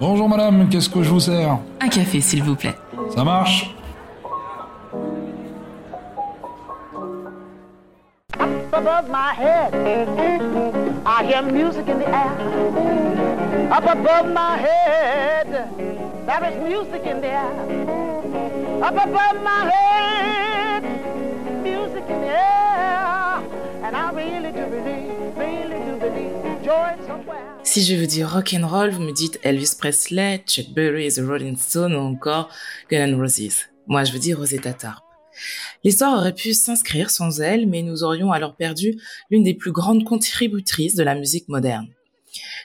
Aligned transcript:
Bonjour 0.00 0.28
madame, 0.28 0.68
qu'est-ce 0.68 0.88
que 0.88 1.02
je 1.02 1.10
vous 1.10 1.20
sers? 1.20 1.58
Un 1.80 1.88
café, 1.88 2.20
s'il 2.20 2.42
vous 2.42 2.54
plaît. 2.56 2.74
Ça 3.14 3.24
marche? 3.24 3.74
Up 8.38 8.86
above 8.86 9.08
my 9.10 9.32
head, 9.36 9.74
I 11.04 11.24
hear 11.24 11.42
music 11.42 11.88
in 11.88 11.98
the 11.98 12.08
air. 12.08 12.32
Up 13.72 13.84
above 13.84 14.32
my 14.32 14.56
head, 14.56 15.68
there 16.26 16.44
is 16.48 16.56
music 16.62 17.04
in 17.04 17.20
the 17.20 17.28
air. 17.28 17.50
Up 18.82 18.94
above 18.94 19.42
my 19.42 19.70
head, 19.70 19.87
Si 27.70 27.84
je 27.84 27.94
vous 27.96 28.06
dis 28.06 28.24
rock 28.24 28.54
and 28.58 28.66
roll, 28.66 28.88
vous 28.88 29.02
me 29.02 29.12
dites 29.12 29.38
Elvis 29.42 29.72
Presley, 29.78 30.42
Chuck 30.46 30.70
Berry, 30.70 31.12
The 31.12 31.20
Rolling 31.20 31.58
Stones 31.58 31.94
ou 31.94 31.98
encore 31.98 32.48
Guns 32.90 33.08
N' 33.08 33.20
Roses. 33.20 33.66
Moi, 33.86 34.04
je 34.04 34.12
vous 34.12 34.18
dis 34.18 34.32
Rosetta 34.32 34.72
Tarp. 34.72 35.04
L'histoire 35.84 36.18
aurait 36.18 36.34
pu 36.34 36.54
s'inscrire 36.54 37.10
sans 37.10 37.42
elle, 37.42 37.66
mais 37.66 37.82
nous 37.82 38.04
aurions 38.04 38.32
alors 38.32 38.56
perdu 38.56 38.98
l'une 39.30 39.42
des 39.42 39.52
plus 39.52 39.70
grandes 39.70 40.04
contributrices 40.04 40.94
de 40.94 41.02
la 41.02 41.14
musique 41.14 41.46
moderne. 41.48 41.88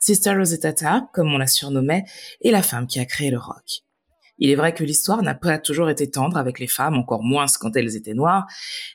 Sister 0.00 0.34
Rosetta 0.34 0.72
Tarp, 0.72 1.12
comme 1.14 1.32
on 1.32 1.38
la 1.38 1.46
surnommait, 1.46 2.04
est 2.42 2.50
la 2.50 2.64
femme 2.64 2.88
qui 2.88 2.98
a 2.98 3.04
créé 3.04 3.30
le 3.30 3.38
rock. 3.38 3.84
Il 4.38 4.50
est 4.50 4.54
vrai 4.54 4.74
que 4.74 4.84
l'histoire 4.84 5.22
n'a 5.22 5.34
pas 5.34 5.58
toujours 5.58 5.90
été 5.90 6.10
tendre 6.10 6.36
avec 6.36 6.58
les 6.60 6.66
femmes, 6.66 6.96
encore 6.96 7.22
moins 7.22 7.46
quand 7.60 7.76
elles 7.76 7.96
étaient 7.96 8.14
noires, 8.14 8.46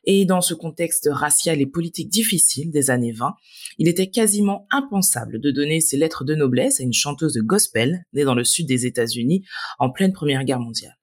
et 0.06 0.26
dans 0.26 0.42
ce 0.42 0.54
contexte 0.54 1.10
racial 1.12 1.62
et 1.62 1.66
politique 1.66 2.10
difficile 2.10 2.72
des 2.72 2.90
années 2.90 3.12
20, 3.12 3.36
il 3.78 3.88
était 3.88 4.10
quasiment 4.10 4.68
impensable 4.72 5.40
de 5.40 5.52
donner 5.52 5.82
ses 5.82 5.98
lettres 5.98 6.24
de 6.24 6.36
noblesse 6.36 6.80
à 6.80 6.84
une 6.84 6.94
chanteuse 6.94 7.34
de 7.34 7.42
gospel 7.42 8.06
née 8.14 8.24
dans 8.24 8.36
le 8.36 8.44
sud 8.44 8.68
des 8.68 8.86
États-Unis 8.86 9.44
en 9.80 9.90
pleine 9.90 10.14
Première 10.14 10.44
Guerre 10.44 10.60
mondiale. 10.60 10.98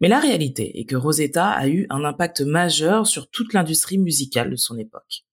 Mais 0.00 0.08
la 0.08 0.20
réalité 0.20 0.78
est 0.78 0.84
que 0.84 0.96
Rosetta 0.96 1.48
a 1.48 1.68
eu 1.68 1.86
un 1.90 2.04
impact 2.04 2.42
majeur 2.42 3.06
sur 3.06 3.28
toute 3.30 3.52
l'industrie 3.52 3.98
musicale 3.98 4.50
de 4.50 4.56
son 4.56 4.78
époque. 4.78 5.24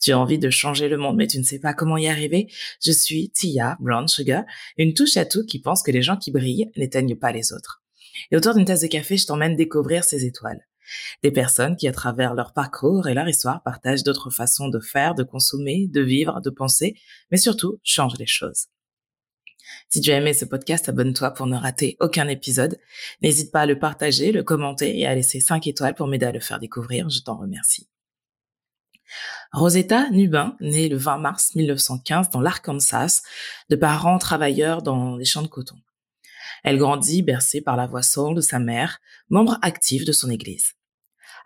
Tu 0.00 0.12
as 0.12 0.18
envie 0.18 0.38
de 0.38 0.50
changer 0.50 0.88
le 0.88 0.96
monde, 0.96 1.16
mais 1.16 1.26
tu 1.26 1.38
ne 1.38 1.44
sais 1.44 1.58
pas 1.58 1.74
comment 1.74 1.96
y 1.96 2.08
arriver. 2.08 2.48
Je 2.84 2.92
suis 2.92 3.30
Tia 3.30 3.76
Brown 3.80 4.08
Sugar, 4.08 4.44
une 4.76 4.94
touche 4.94 5.16
à 5.16 5.24
tout 5.24 5.44
qui 5.44 5.60
pense 5.60 5.82
que 5.82 5.90
les 5.90 6.02
gens 6.02 6.16
qui 6.16 6.30
brillent 6.30 6.70
n'éteignent 6.76 7.16
pas 7.16 7.32
les 7.32 7.52
autres. 7.52 7.82
Et 8.30 8.36
autour 8.36 8.54
d'une 8.54 8.64
tasse 8.64 8.80
de 8.80 8.86
café, 8.86 9.16
je 9.16 9.26
t'emmène 9.26 9.56
découvrir 9.56 10.04
ces 10.04 10.24
étoiles. 10.24 10.66
Des 11.22 11.30
personnes 11.30 11.76
qui, 11.76 11.86
à 11.86 11.92
travers 11.92 12.34
leur 12.34 12.52
parcours 12.52 13.08
et 13.08 13.14
leur 13.14 13.28
histoire, 13.28 13.62
partagent 13.62 14.02
d'autres 14.02 14.30
façons 14.30 14.68
de 14.68 14.80
faire, 14.80 15.14
de 15.14 15.22
consommer, 15.22 15.86
de 15.88 16.00
vivre, 16.00 16.40
de 16.40 16.50
penser, 16.50 16.94
mais 17.30 17.36
surtout 17.36 17.78
changent 17.82 18.18
les 18.18 18.26
choses. 18.26 18.66
Si 19.90 20.00
tu 20.00 20.10
as 20.10 20.16
aimé 20.16 20.32
ce 20.32 20.44
podcast, 20.44 20.88
abonne-toi 20.88 21.30
pour 21.32 21.46
ne 21.46 21.56
rater 21.56 21.96
aucun 22.00 22.28
épisode. 22.28 22.78
N'hésite 23.22 23.52
pas 23.52 23.62
à 23.62 23.66
le 23.66 23.78
partager, 23.78 24.32
le 24.32 24.42
commenter 24.42 24.98
et 24.98 25.06
à 25.06 25.14
laisser 25.14 25.40
5 25.40 25.66
étoiles 25.66 25.94
pour 25.94 26.06
m'aider 26.06 26.26
à 26.26 26.32
le 26.32 26.40
faire 26.40 26.58
découvrir. 26.58 27.08
Je 27.10 27.20
t'en 27.20 27.36
remercie. 27.36 27.88
Rosetta 29.52 30.10
Nubin, 30.10 30.56
née 30.60 30.90
le 30.90 30.98
20 30.98 31.18
mars 31.18 31.54
1915 31.54 32.30
dans 32.30 32.40
l'Arkansas, 32.40 33.22
de 33.70 33.76
parents 33.76 34.18
travailleurs 34.18 34.82
dans 34.82 35.16
les 35.16 35.24
champs 35.24 35.42
de 35.42 35.48
coton. 35.48 35.76
Elle 36.64 36.76
grandit 36.76 37.22
bercée 37.22 37.62
par 37.62 37.76
la 37.76 37.86
voix 37.86 38.02
soul 38.02 38.34
de 38.34 38.40
sa 38.42 38.58
mère, 38.58 39.00
membre 39.30 39.58
active 39.62 40.04
de 40.04 40.12
son 40.12 40.28
église. 40.28 40.74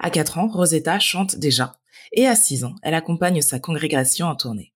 À 0.01 0.11
4 0.11 0.39
ans, 0.39 0.49
Rosetta 0.49 0.99
chante 0.99 1.37
déjà, 1.37 1.79
et 2.13 2.27
à 2.27 2.35
6 2.35 2.65
ans, 2.65 2.75
elle 2.83 2.95
accompagne 2.95 3.41
sa 3.41 3.61
congrégation 3.61 4.27
en 4.27 4.35
tournée. 4.35 4.73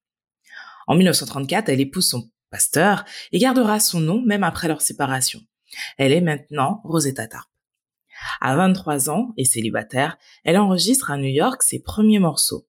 En 0.87 0.95
1934, 0.95 1.69
elle 1.69 1.81
épouse 1.81 2.09
son 2.09 2.31
pasteur 2.51 3.05
et 3.33 3.39
gardera 3.39 3.81
son 3.81 3.99
nom 3.99 4.23
même 4.25 4.45
après 4.45 4.69
leur 4.69 4.83
séparation. 4.83 5.41
Elle 5.99 6.13
est 6.13 6.21
maintenant 6.21 6.81
Rosetta 6.85 7.27
Tarp. 7.27 7.51
À 8.41 8.55
23 8.55 9.11
ans 9.11 9.33
et 9.37 9.45
célibataire, 9.45 10.17
elle 10.45 10.59
enregistre 10.59 11.11
à 11.11 11.17
New 11.17 11.25
York 11.25 11.63
ses 11.65 11.83
premiers 11.83 12.21
morceaux. 12.21 12.69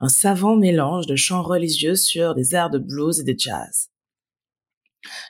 Un 0.00 0.08
savant 0.08 0.56
mélange 0.56 1.06
de 1.06 1.16
chants 1.16 1.42
religieux 1.42 1.96
sur 1.96 2.34
des 2.34 2.54
airs 2.54 2.70
de 2.70 2.78
blues 2.78 3.20
et 3.20 3.24
de 3.24 3.34
jazz. 3.38 3.90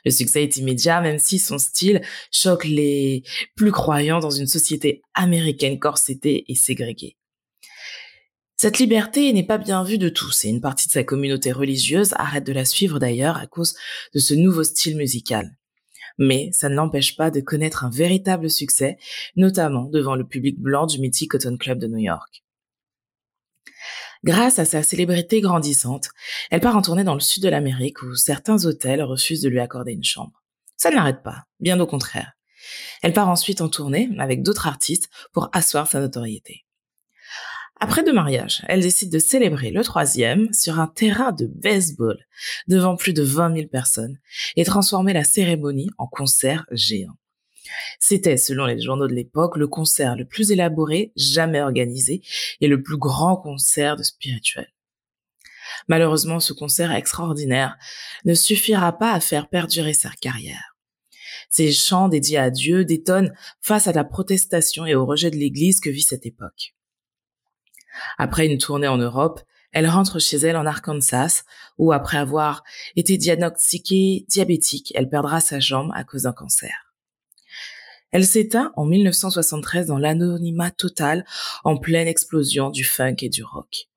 Le 0.05 0.11
succès 0.11 0.43
est 0.43 0.57
immédiat, 0.57 1.01
même 1.01 1.19
si 1.19 1.39
son 1.39 1.57
style 1.57 2.01
choque 2.31 2.65
les 2.65 3.23
plus 3.55 3.71
croyants 3.71 4.19
dans 4.19 4.31
une 4.31 4.47
société 4.47 5.01
américaine 5.13 5.79
corsetée 5.79 6.45
et 6.47 6.55
ségrégée. 6.55 7.17
Cette 8.57 8.79
liberté 8.79 9.31
n'est 9.33 9.45
pas 9.45 9.57
bien 9.57 9.83
vue 9.83 9.97
de 9.97 10.07
tous 10.07 10.45
et 10.45 10.49
une 10.49 10.61
partie 10.61 10.87
de 10.87 10.93
sa 10.93 11.03
communauté 11.03 11.51
religieuse 11.51 12.13
arrête 12.13 12.45
de 12.45 12.53
la 12.53 12.63
suivre 12.63 12.99
d'ailleurs 12.99 13.35
à 13.35 13.47
cause 13.47 13.75
de 14.13 14.19
ce 14.19 14.33
nouveau 14.33 14.63
style 14.63 14.95
musical. 14.95 15.57
Mais 16.17 16.49
ça 16.53 16.69
ne 16.69 16.75
l'empêche 16.75 17.17
pas 17.17 17.31
de 17.31 17.41
connaître 17.41 17.83
un 17.83 17.89
véritable 17.89 18.49
succès, 18.49 18.97
notamment 19.35 19.89
devant 19.89 20.15
le 20.15 20.25
public 20.25 20.57
blanc 20.57 20.85
du 20.85 20.99
mythique 20.99 21.31
Cotton 21.31 21.57
Club 21.57 21.79
de 21.79 21.87
New 21.87 21.97
York. 21.97 22.44
Grâce 24.25 24.57
à 24.57 24.65
sa 24.65 24.81
célébrité 24.81 25.39
grandissante, 25.39 26.09
elle 26.49 26.59
part 26.59 26.75
en 26.75 26.81
tournée 26.81 27.03
dans 27.03 27.13
le 27.13 27.19
sud 27.19 27.43
de 27.43 27.49
l'Amérique 27.49 28.01
où 28.01 28.15
certains 28.15 28.65
hôtels 28.65 29.03
refusent 29.03 29.43
de 29.43 29.49
lui 29.49 29.59
accorder 29.59 29.91
une 29.91 30.03
chambre. 30.03 30.41
Ça 30.77 30.89
ne 30.89 30.95
l'arrête 30.95 31.21
pas, 31.21 31.43
bien 31.59 31.79
au 31.79 31.85
contraire. 31.85 32.33
Elle 33.03 33.13
part 33.13 33.29
ensuite 33.29 33.61
en 33.61 33.69
tournée 33.69 34.09
avec 34.17 34.41
d'autres 34.41 34.65
artistes 34.65 35.11
pour 35.31 35.49
asseoir 35.53 35.87
sa 35.87 35.99
notoriété. 35.99 36.65
Après 37.79 38.03
deux 38.03 38.13
mariages, 38.13 38.63
elle 38.67 38.81
décide 38.81 39.11
de 39.11 39.19
célébrer 39.19 39.69
le 39.69 39.83
troisième 39.83 40.51
sur 40.53 40.79
un 40.79 40.87
terrain 40.87 41.31
de 41.31 41.45
baseball 41.45 42.17
devant 42.67 42.95
plus 42.95 43.13
de 43.13 43.21
20 43.21 43.53
000 43.53 43.67
personnes 43.67 44.17
et 44.55 44.65
transformer 44.65 45.13
la 45.13 45.23
cérémonie 45.23 45.91
en 45.99 46.07
concert 46.07 46.65
géant. 46.71 47.15
C'était, 47.99 48.37
selon 48.37 48.65
les 48.65 48.81
journaux 48.81 49.07
de 49.07 49.13
l'époque, 49.13 49.57
le 49.57 49.67
concert 49.67 50.15
le 50.15 50.25
plus 50.25 50.51
élaboré 50.51 51.11
jamais 51.15 51.61
organisé 51.61 52.21
et 52.61 52.67
le 52.67 52.81
plus 52.81 52.97
grand 52.97 53.37
concert 53.37 53.95
de 53.95 54.03
spirituel. 54.03 54.67
Malheureusement, 55.87 56.39
ce 56.39 56.53
concert 56.53 56.91
extraordinaire 56.91 57.77
ne 58.23 58.33
suffira 58.33 58.97
pas 58.97 59.13
à 59.13 59.19
faire 59.19 59.49
perdurer 59.49 59.93
sa 59.93 60.09
carrière. 60.09 60.75
Ses 61.49 61.71
chants 61.71 62.09
dédiés 62.09 62.37
à 62.37 62.49
Dieu 62.49 62.85
détonnent 62.85 63.33
face 63.61 63.87
à 63.87 63.93
la 63.93 64.03
protestation 64.03 64.85
et 64.85 64.95
au 64.95 65.05
rejet 65.05 65.31
de 65.31 65.37
l'Église 65.37 65.79
que 65.79 65.89
vit 65.89 66.01
cette 66.01 66.25
époque. 66.25 66.75
Après 68.17 68.45
une 68.45 68.57
tournée 68.57 68.87
en 68.87 68.97
Europe, 68.97 69.41
elle 69.71 69.87
rentre 69.87 70.19
chez 70.19 70.37
elle 70.37 70.55
en 70.55 70.65
Arkansas, 70.65 71.43
où 71.77 71.91
après 71.91 72.17
avoir 72.17 72.63
été 72.95 73.17
diagnostiquée 73.17 74.25
diabétique, 74.29 74.93
elle 74.95 75.09
perdra 75.09 75.41
sa 75.41 75.59
jambe 75.59 75.91
à 75.93 76.03
cause 76.03 76.23
d'un 76.23 76.33
cancer. 76.33 76.84
Elle 78.11 78.25
s'éteint 78.25 78.71
en 78.75 78.85
1973 78.85 79.87
dans 79.87 79.97
l'anonymat 79.97 80.71
total 80.71 81.25
en 81.63 81.77
pleine 81.77 82.07
explosion 82.07 82.69
du 82.69 82.83
funk 82.83 83.17
et 83.21 83.29
du 83.29 83.43
rock. 83.43 83.87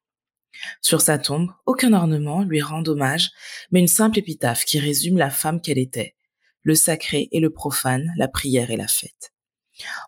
Sur 0.81 1.01
sa 1.01 1.19
tombe, 1.19 1.53
aucun 1.67 1.93
ornement 1.93 2.43
lui 2.43 2.61
rend 2.61 2.83
hommage, 2.87 3.31
mais 3.71 3.81
une 3.81 3.89
simple 3.89 4.19
épitaphe 4.19 4.65
qui 4.65 4.79
résume 4.79 5.17
la 5.17 5.31
femme 5.31 5.61
qu'elle 5.61 5.79
était, 5.79 6.17
le 6.63 6.75
sacré 6.75 7.29
et 7.31 7.41
le 7.41 7.51
profane, 7.51 8.13
la 8.17 8.29
prière 8.29 8.71
et 8.71 8.77
la 8.77 8.89
fête. 8.89 9.33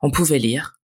On 0.02 0.10
pouvait 0.10 0.38
lire, 0.38 0.80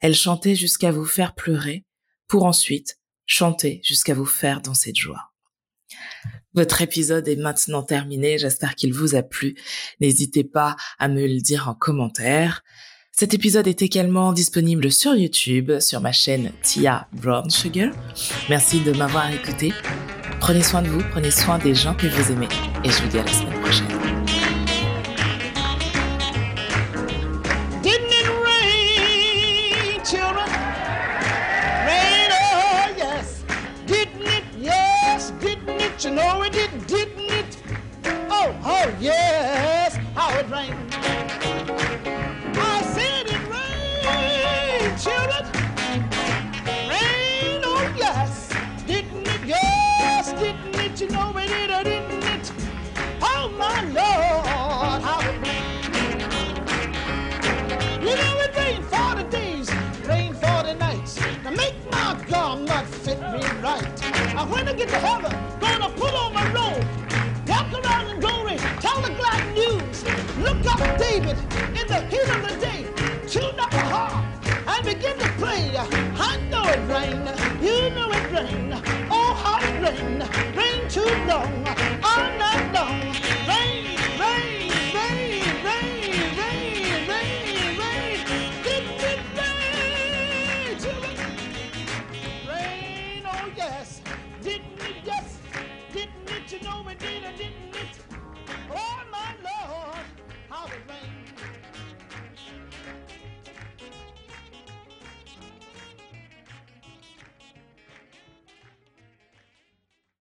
elle 0.00 0.14
chantait 0.14 0.54
jusqu'à 0.54 0.92
vous 0.92 1.04
faire 1.04 1.34
pleurer, 1.34 1.84
pour 2.28 2.44
ensuite 2.44 2.98
chanter 3.26 3.80
jusqu'à 3.82 4.14
vous 4.14 4.26
faire 4.26 4.60
danser 4.60 4.92
de 4.92 4.96
joie. 4.96 5.32
Votre 6.58 6.82
épisode 6.82 7.28
est 7.28 7.36
maintenant 7.36 7.84
terminé, 7.84 8.36
j'espère 8.36 8.74
qu'il 8.74 8.92
vous 8.92 9.14
a 9.14 9.22
plu. 9.22 9.54
N'hésitez 10.00 10.42
pas 10.42 10.74
à 10.98 11.06
me 11.06 11.24
le 11.24 11.40
dire 11.40 11.68
en 11.68 11.74
commentaire. 11.74 12.64
Cet 13.12 13.32
épisode 13.32 13.68
est 13.68 13.80
également 13.80 14.32
disponible 14.32 14.90
sur 14.90 15.14
YouTube, 15.14 15.78
sur 15.78 16.00
ma 16.00 16.10
chaîne 16.10 16.50
Tia 16.62 17.06
Brown 17.12 17.48
Sugar. 17.48 17.92
Merci 18.50 18.80
de 18.80 18.90
m'avoir 18.90 19.32
écouté. 19.32 19.72
Prenez 20.40 20.64
soin 20.64 20.82
de 20.82 20.88
vous, 20.88 21.04
prenez 21.12 21.30
soin 21.30 21.58
des 21.58 21.76
gens 21.76 21.94
que 21.94 22.08
vous 22.08 22.32
aimez 22.32 22.48
et 22.82 22.90
je 22.90 23.02
vous 23.02 23.08
dis 23.08 23.20
à 23.20 23.22
la 23.22 23.32
semaine 23.32 23.60
prochaine. 23.60 24.07
Didn't? 35.98 36.16
You 36.16 36.22
know 36.22 36.42
it 36.42 36.52
did, 36.52 36.86
didn't 36.86 37.30
it? 37.30 37.56
Oh, 38.30 38.54
oh 38.64 38.96
yes, 39.00 39.96
how 40.14 40.38
it 40.38 40.48
rained. 40.48 40.94
I 42.56 42.82
said 42.94 43.26
it 43.26 43.42
rained, 43.50 44.98
children. 45.00 45.44
Rain, 46.88 47.62
oh 47.64 47.94
yes. 47.96 48.48
Didn't 48.86 49.26
it? 49.26 49.44
Yes, 49.44 50.32
didn't 50.32 50.74
it? 50.76 51.00
You 51.00 51.08
know 51.08 51.36
it 51.36 51.48
did, 51.48 51.70
or 51.70 51.82
didn't 51.84 52.24
it? 52.24 52.52
Oh 53.20 53.48
my 53.58 53.82
Lord, 53.82 55.02
how 55.02 55.20
it 55.20 55.40
rained. 55.42 55.68
You 58.02 58.14
know 58.14 58.40
it 58.40 58.56
rained 58.56 58.84
40 58.84 59.24
days, 59.30 59.70
rained 60.06 60.36
40 60.36 60.74
nights 60.74 61.14
to 61.16 61.50
make 61.50 61.74
my 61.90 62.14
garment 62.28 62.86
fit 62.86 63.20
me 63.32 63.42
right. 63.60 64.04
And 64.36 64.50
when 64.50 64.68
I 64.68 64.72
get 64.74 64.88
to 64.88 64.98
heaven, 64.98 65.37
David 71.18 71.36
in 71.80 71.86
the 71.88 72.00
heat 72.10 72.28
of 72.30 72.42
the 72.48 72.56
day 72.60 72.84
tuned 73.26 73.58
up 73.58 73.72
a 73.72 73.80
harp 73.80 74.24
and 74.68 74.86
began 74.86 75.18
to 75.18 75.28
play. 75.30 75.76
I 75.76 76.38
know 76.48 76.62
it 76.62 76.78
rained, 76.86 77.28
you 77.60 77.90
know 77.90 78.08
it 78.12 78.30
rained. 78.30 78.74
Oh, 79.10 79.34
how 79.34 79.58
it 79.58 79.82
rained, 79.82 80.22
rained 80.56 80.88
too 80.88 81.10
long. 81.26 81.87